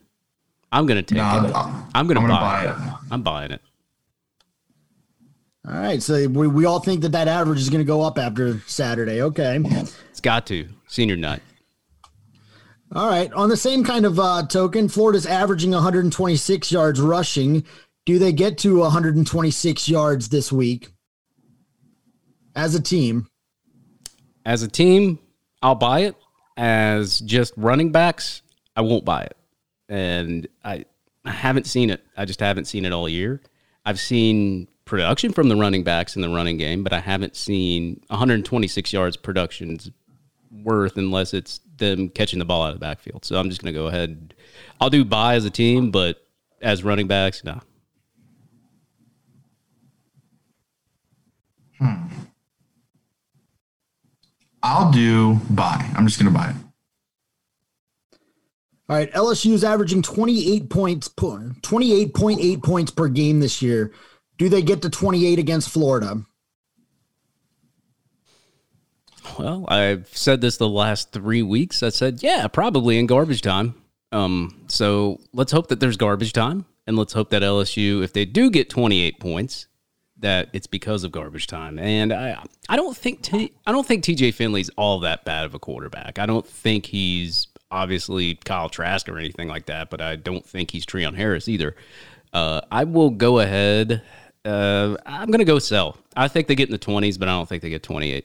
[0.71, 1.55] I'm going to take no, it.
[1.55, 2.71] I'm, I'm going to buy, buy it.
[2.71, 2.95] it.
[3.11, 3.61] I'm buying it.
[5.69, 6.03] All right.
[6.03, 9.23] So we, we all think that that average is going to go up after Saturday.
[9.23, 9.61] Okay.
[10.11, 10.69] It's got to.
[10.87, 11.43] Senior night.
[12.95, 13.33] All right.
[13.33, 17.65] On the same kind of uh, token, Florida's averaging 126 yards rushing.
[18.05, 20.91] Do they get to 126 yards this week
[22.55, 23.29] as a team?
[24.45, 25.19] As a team,
[25.63, 26.17] I'll buy it.
[26.57, 28.43] As just running backs,
[28.77, 29.37] I won't buy it.
[29.89, 30.85] And I,
[31.25, 32.05] I haven't seen it.
[32.17, 33.41] I just haven't seen it all year.
[33.87, 38.03] I've seen production from the running backs in the running game, but I haven't seen
[38.09, 39.91] 126 yards productions
[40.53, 43.25] worth unless it's them catching the ball out of the backfield.
[43.25, 44.35] So I'm just going to go ahead.
[44.81, 46.27] I'll do buy as a team, but
[46.61, 47.61] as running backs, no.
[51.79, 52.07] Hmm.
[54.63, 55.91] I'll do buy.
[55.97, 56.57] I'm just going to buy it.
[58.89, 63.93] All right, LSU is averaging 28 points, 28.8 points per game this year.
[64.39, 66.23] Do they get to 28 against Florida?
[69.39, 71.83] Well, I've said this the last three weeks.
[71.83, 73.75] I said, yeah, probably in garbage time.
[74.13, 78.25] Um, so let's hope that there's garbage time, and let's hope that LSU, if they
[78.25, 79.67] do get 28 points,
[80.19, 81.79] that it's because of garbage time.
[81.79, 85.55] And I, I don't think T, I don't think TJ Finley's all that bad of
[85.55, 86.19] a quarterback.
[86.19, 90.71] I don't think he's obviously Kyle Trask or anything like that, but I don't think
[90.71, 91.75] he's Treon Harris either.
[92.33, 94.03] Uh, I will go ahead.
[94.45, 95.99] Uh, I'm going to go sell.
[96.17, 98.25] I think they get in the 20s, but I don't think they get 28.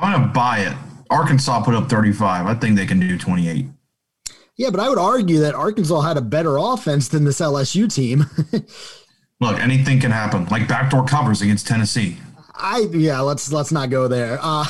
[0.00, 0.76] I'm going to buy it.
[1.10, 2.46] Arkansas put up 35.
[2.46, 3.66] I think they can do 28.
[4.56, 8.26] Yeah, but I would argue that Arkansas had a better offense than this LSU team.
[9.40, 10.46] Look, anything can happen.
[10.46, 12.18] Like backdoor covers against Tennessee.
[12.62, 14.38] I yeah, let's let's not go there.
[14.40, 14.66] Uh,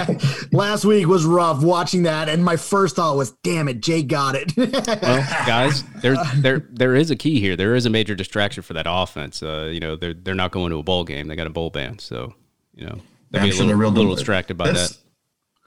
[0.52, 4.34] last week was rough watching that, and my first thought was, "Damn it, Jay got
[4.34, 7.54] it." well, guys, there there there is a key here.
[7.54, 9.42] There is a major distraction for that offense.
[9.42, 11.28] Uh, you know, they're they're not going to a bowl game.
[11.28, 12.32] They got a bowl ban, so
[12.74, 12.98] you know
[13.34, 14.98] they'll be a little, real little distracted by that's, that.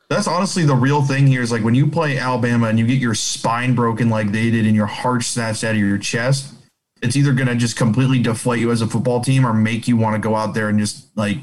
[0.10, 1.42] That's honestly the real thing here.
[1.42, 4.66] Is like when you play Alabama and you get your spine broken like they did,
[4.66, 6.54] and your heart snatched out of your chest.
[7.00, 9.96] It's either going to just completely deflate you as a football team or make you
[9.96, 11.38] want to go out there and just like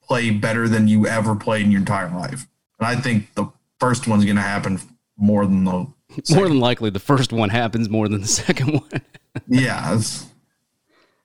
[0.00, 2.46] play better than you ever played in your entire life.
[2.78, 4.78] And I think the first one's going to happen
[5.16, 6.36] more than the second.
[6.36, 9.02] more than likely the first one happens more than the second one.
[9.48, 9.98] yeah.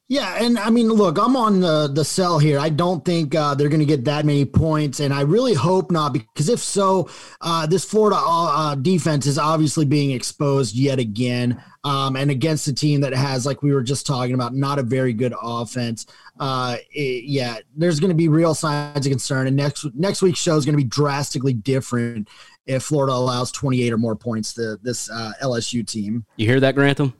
[0.10, 2.60] Yeah, and I mean, look, I'm on the the sell here.
[2.60, 5.92] I don't think uh, they're going to get that many points, and I really hope
[5.92, 7.10] not, because if so,
[7.42, 12.74] uh, this Florida uh, defense is obviously being exposed yet again, um, and against a
[12.74, 16.06] team that has, like we were just talking about, not a very good offense.
[16.40, 20.40] Uh, it, yeah, there's going to be real signs of concern, and next next week's
[20.40, 22.30] show is going to be drastically different
[22.66, 26.26] if Florida allows 28 or more points to this uh, LSU team.
[26.38, 27.14] You hear that, Grantham?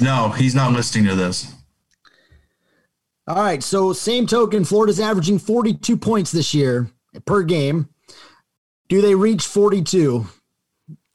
[0.00, 1.52] No, he's not listening to this.
[3.26, 3.62] All right.
[3.62, 6.90] So, same token, Florida's averaging 42 points this year
[7.24, 7.88] per game.
[8.88, 10.26] Do they reach 42?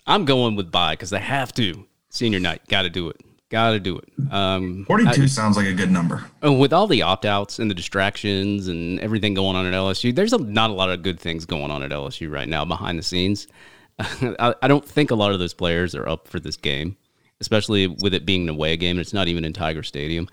[0.07, 1.85] I'm going with buy because they have to.
[2.09, 3.17] Senior night, got to do it.
[3.49, 4.09] Got to do it.
[4.31, 6.23] Um, 42 I, sounds like a good number.
[6.41, 10.15] Oh, with all the opt outs and the distractions and everything going on at LSU,
[10.15, 12.97] there's a, not a lot of good things going on at LSU right now behind
[12.97, 13.47] the scenes.
[13.99, 16.97] I, I don't think a lot of those players are up for this game
[17.41, 18.97] especially with it being an away game.
[18.97, 20.27] And it's not even in Tiger Stadium.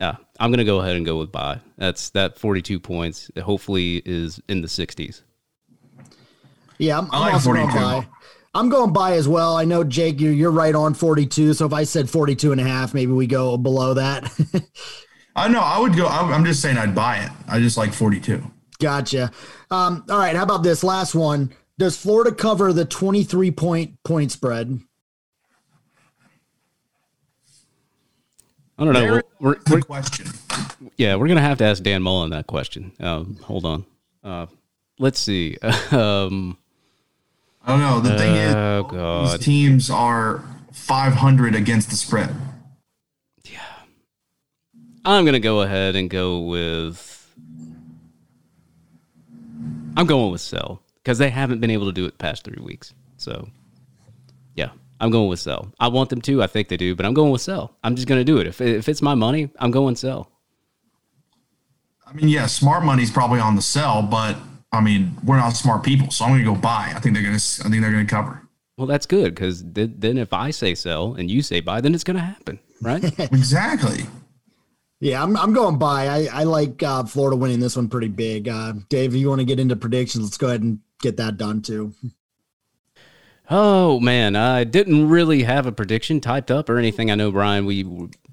[0.00, 1.60] Yeah, I'm gonna go ahead and go with buy.
[1.76, 3.30] That's that 42 points.
[3.42, 5.22] Hopefully, is in the 60s.
[6.78, 8.06] Yeah, I'm, I'm like also going buy.
[8.54, 9.56] I'm going buy as well.
[9.56, 11.54] I know Jake, you're you're right on 42.
[11.54, 14.32] So if I said 42 and a half, maybe we go below that.
[15.36, 16.06] I know I would go.
[16.06, 17.30] I'm just saying I'd buy it.
[17.46, 18.42] I just like 42.
[18.80, 19.30] Gotcha.
[19.70, 20.34] Um, all right.
[20.34, 21.52] How about this last one?
[21.78, 24.80] Does Florida cover the 23 point point spread?
[28.80, 29.20] I don't know.
[29.40, 30.26] We're, we're, question.
[30.96, 32.92] Yeah, we're gonna have to ask Dan Mullen that question.
[32.98, 33.84] Um, hold on.
[34.24, 34.46] Uh,
[34.98, 35.58] let's see.
[35.90, 36.56] um,
[37.62, 38.00] I don't know.
[38.00, 39.38] The thing oh, is, God.
[39.38, 42.34] these teams are 500 against the spread.
[43.44, 43.60] Yeah.
[45.04, 47.36] I'm gonna go ahead and go with.
[49.94, 52.62] I'm going with sell because they haven't been able to do it the past three
[52.62, 52.94] weeks.
[53.18, 53.50] So,
[54.54, 54.70] yeah.
[55.00, 55.72] I'm going with sell.
[55.80, 56.42] I want them to.
[56.42, 57.76] I think they do, but I'm going with sell.
[57.82, 58.46] I'm just going to do it.
[58.46, 60.30] If, if it's my money, I'm going sell.
[62.06, 64.36] I mean, yeah, smart money's probably on the sell, but
[64.72, 66.92] I mean, we're not smart people, so I'm going to go buy.
[66.94, 67.62] I think they're going to.
[67.64, 68.46] I think they're going to cover.
[68.76, 71.94] Well, that's good because th- then if I say sell and you say buy, then
[71.94, 73.04] it's going to happen, right?
[73.18, 74.06] exactly.
[75.00, 76.08] Yeah, I'm, I'm going buy.
[76.08, 78.48] I, I like uh, Florida winning this one pretty big.
[78.48, 81.36] Uh, Dave, if you want to get into predictions, let's go ahead and get that
[81.36, 81.94] done too.
[83.52, 87.10] Oh man, I didn't really have a prediction typed up or anything.
[87.10, 87.84] I know Brian, we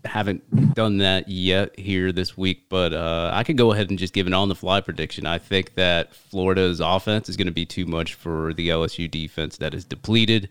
[0.06, 4.14] haven't done that yet here this week, but uh, I could go ahead and just
[4.14, 5.26] give an on-the-fly prediction.
[5.26, 9.58] I think that Florida's offense is going to be too much for the LSU defense
[9.58, 10.50] that is depleted.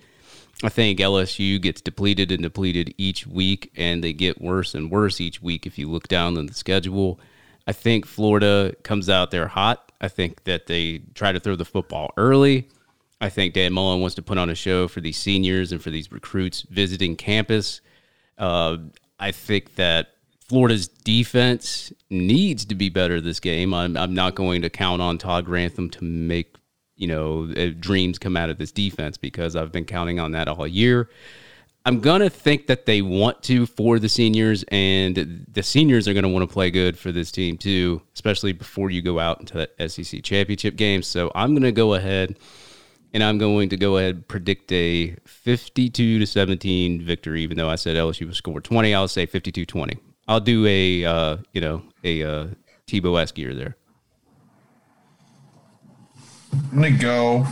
[0.64, 5.20] I think LSU gets depleted and depleted each week, and they get worse and worse
[5.20, 7.20] each week if you look down on the schedule.
[7.68, 9.92] I think Florida comes out there hot.
[10.00, 12.68] I think that they try to throw the football early.
[13.20, 15.90] I think Dan Mullen wants to put on a show for these seniors and for
[15.90, 17.80] these recruits visiting campus.
[18.36, 18.76] Uh,
[19.18, 20.08] I think that
[20.48, 23.72] Florida's defense needs to be better this game.
[23.72, 26.56] I'm, I'm not going to count on Todd Grantham to make
[26.96, 30.48] you know uh, dreams come out of this defense because I've been counting on that
[30.48, 31.08] all year.
[31.84, 36.28] I'm gonna think that they want to for the seniors, and the seniors are gonna
[36.28, 39.88] want to play good for this team too, especially before you go out into the
[39.88, 41.02] SEC championship game.
[41.02, 42.36] So I'm gonna go ahead
[43.16, 47.40] and I'm going to go ahead and predict a 52 to 17 victory.
[47.40, 49.98] Even though I said LSU will score 20, I'll say 52-20.
[50.28, 52.46] I'll do a uh, you know a uh,
[52.86, 53.74] Tebow esque year there.
[56.52, 57.46] I'm gonna go.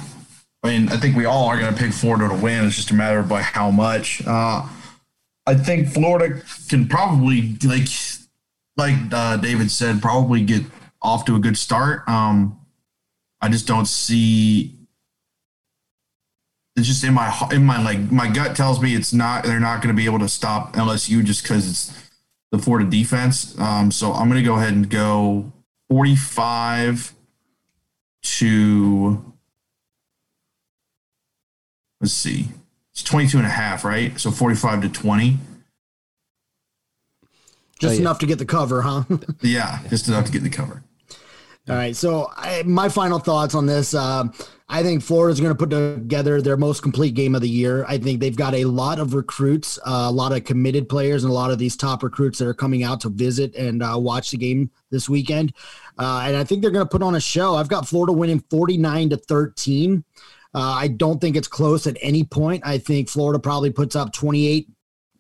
[0.63, 2.67] I mean, I think we all are gonna pick Florida to win.
[2.67, 4.23] It's just a matter of by how much.
[4.27, 4.69] Uh,
[5.47, 7.89] I think Florida can probably like
[8.77, 10.63] like uh, David said, probably get
[11.01, 12.07] off to a good start.
[12.07, 12.61] Um,
[13.41, 14.77] I just don't see.
[16.77, 19.45] It's just in my in my like my gut tells me it's not.
[19.45, 22.11] They're not going to be able to stop LSU just because it's
[22.51, 23.59] the Florida defense.
[23.59, 25.53] Um, so I'm going to go ahead and go
[25.91, 27.13] 45
[28.23, 29.35] to,
[32.01, 32.49] let's see,
[32.93, 34.19] it's 22 and a half, right?
[34.19, 35.39] So 45 to 20.
[37.81, 38.01] Just oh, yeah.
[38.01, 39.03] enough to get the cover, huh?
[39.41, 40.83] yeah, just enough to get the cover.
[41.69, 41.97] All right.
[41.97, 43.95] So I, my final thoughts on this.
[43.95, 44.29] Uh,
[44.67, 47.85] I think Florida's going to put together their most complete game of the year.
[47.87, 51.31] I think they've got a lot of recruits, uh, a lot of committed players, and
[51.31, 54.31] a lot of these top recruits that are coming out to visit and uh, watch
[54.31, 55.53] the game this weekend.
[55.99, 57.57] Uh, and I think they're going to put on a show.
[57.57, 60.03] I've got Florida winning 49 to 13.
[60.55, 62.63] Uh, I don't think it's close at any point.
[62.65, 64.69] I think Florida probably puts up 28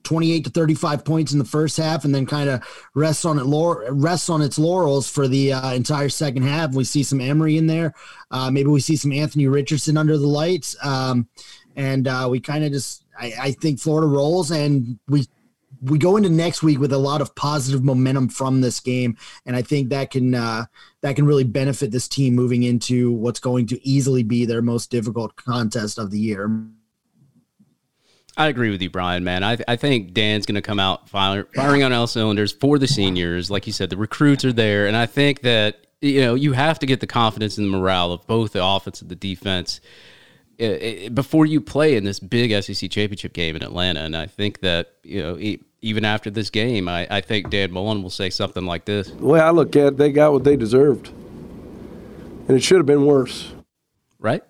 [0.05, 2.63] 28 to 35 points in the first half and then kind of
[2.95, 3.45] rests on it
[3.91, 6.75] rests on its laurels for the uh, entire second half.
[6.75, 7.95] We see some Emory in there.
[8.31, 11.29] Uh, maybe we see some anthony richardson under the lights um,
[11.77, 15.27] and uh, we kind of just I, I, think florida rolls and we
[15.83, 19.55] we go into next week with a lot of positive momentum from this game and
[19.55, 20.65] i think that can uh,
[21.03, 24.91] that can really benefit this team moving into what's going to easily be their most
[24.91, 26.51] difficult contest of the year
[28.37, 29.22] I agree with you, Brian.
[29.24, 32.78] Man, I I think Dan's going to come out fire, firing on all cylinders for
[32.78, 33.51] the seniors.
[33.51, 36.78] Like you said, the recruits are there, and I think that you know you have
[36.80, 39.80] to get the confidence and the morale of both the offense and the defense
[40.61, 44.01] uh, uh, before you play in this big SEC championship game in Atlanta.
[44.01, 45.39] And I think that you know
[45.80, 49.11] even after this game, I, I think Dan Mullen will say something like this.
[49.11, 52.87] The way I look at it, they got what they deserved, and it should have
[52.87, 53.53] been worse.
[54.18, 54.43] Right.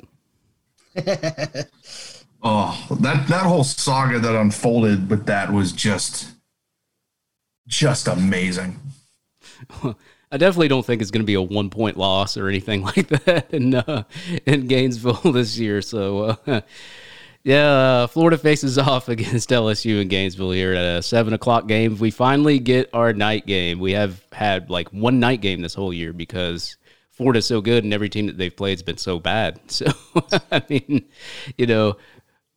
[2.47, 6.33] Oh, that that whole saga that unfolded with that was just
[7.67, 8.79] just amazing.
[10.31, 13.09] I definitely don't think it's going to be a one point loss or anything like
[13.09, 14.05] that in uh,
[14.45, 15.81] in Gainesville this year.
[15.81, 16.61] So, uh,
[17.45, 21.97] yeah, uh, Florida faces off against LSU in Gainesville here at a seven o'clock game.
[21.97, 23.79] We finally get our night game.
[23.79, 26.77] We have had like one night game this whole year because
[27.13, 29.61] Florida's so good and every team that they've played has been so bad.
[29.71, 29.87] So,
[30.51, 31.05] I mean,
[31.57, 31.97] you know,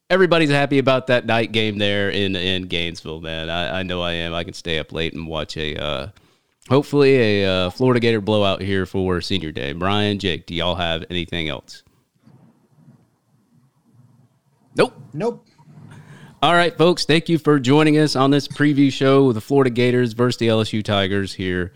[0.10, 3.50] everybody's happy about that night game there in in Gainesville, man.
[3.50, 4.34] I, I know I am.
[4.34, 6.10] I can stay up late and watch a uh,
[6.70, 9.74] hopefully a uh, Florida Gator blowout here for Senior Day.
[9.74, 11.84] Brian, Jake, do y'all have anything else?
[14.76, 14.94] Nope.
[15.14, 15.46] Nope.
[16.40, 17.04] All right, folks.
[17.04, 20.50] Thank you for joining us on this preview show with the Florida Gators versus the
[20.50, 21.74] LSU Tigers here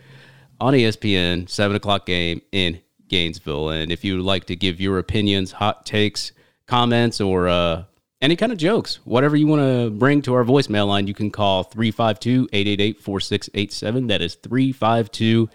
[0.60, 3.70] on ESPN, seven o'clock game in Gainesville.
[3.70, 6.30] And if you would like to give your opinions, hot takes,
[6.66, 7.84] comments, or uh,
[8.22, 11.30] any kind of jokes, whatever you want to bring to our voicemail line, you can
[11.30, 14.06] call 352 888 4687.
[14.06, 15.50] That is 352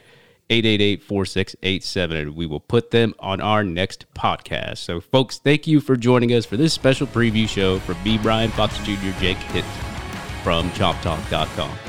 [0.49, 2.17] 888 4687.
[2.17, 4.79] And we will put them on our next podcast.
[4.79, 8.17] So, folks, thank you for joining us for this special preview show for B.
[8.17, 9.65] Brian Fox Jr., Jake Hitt
[10.43, 11.86] from ChompTalk.com.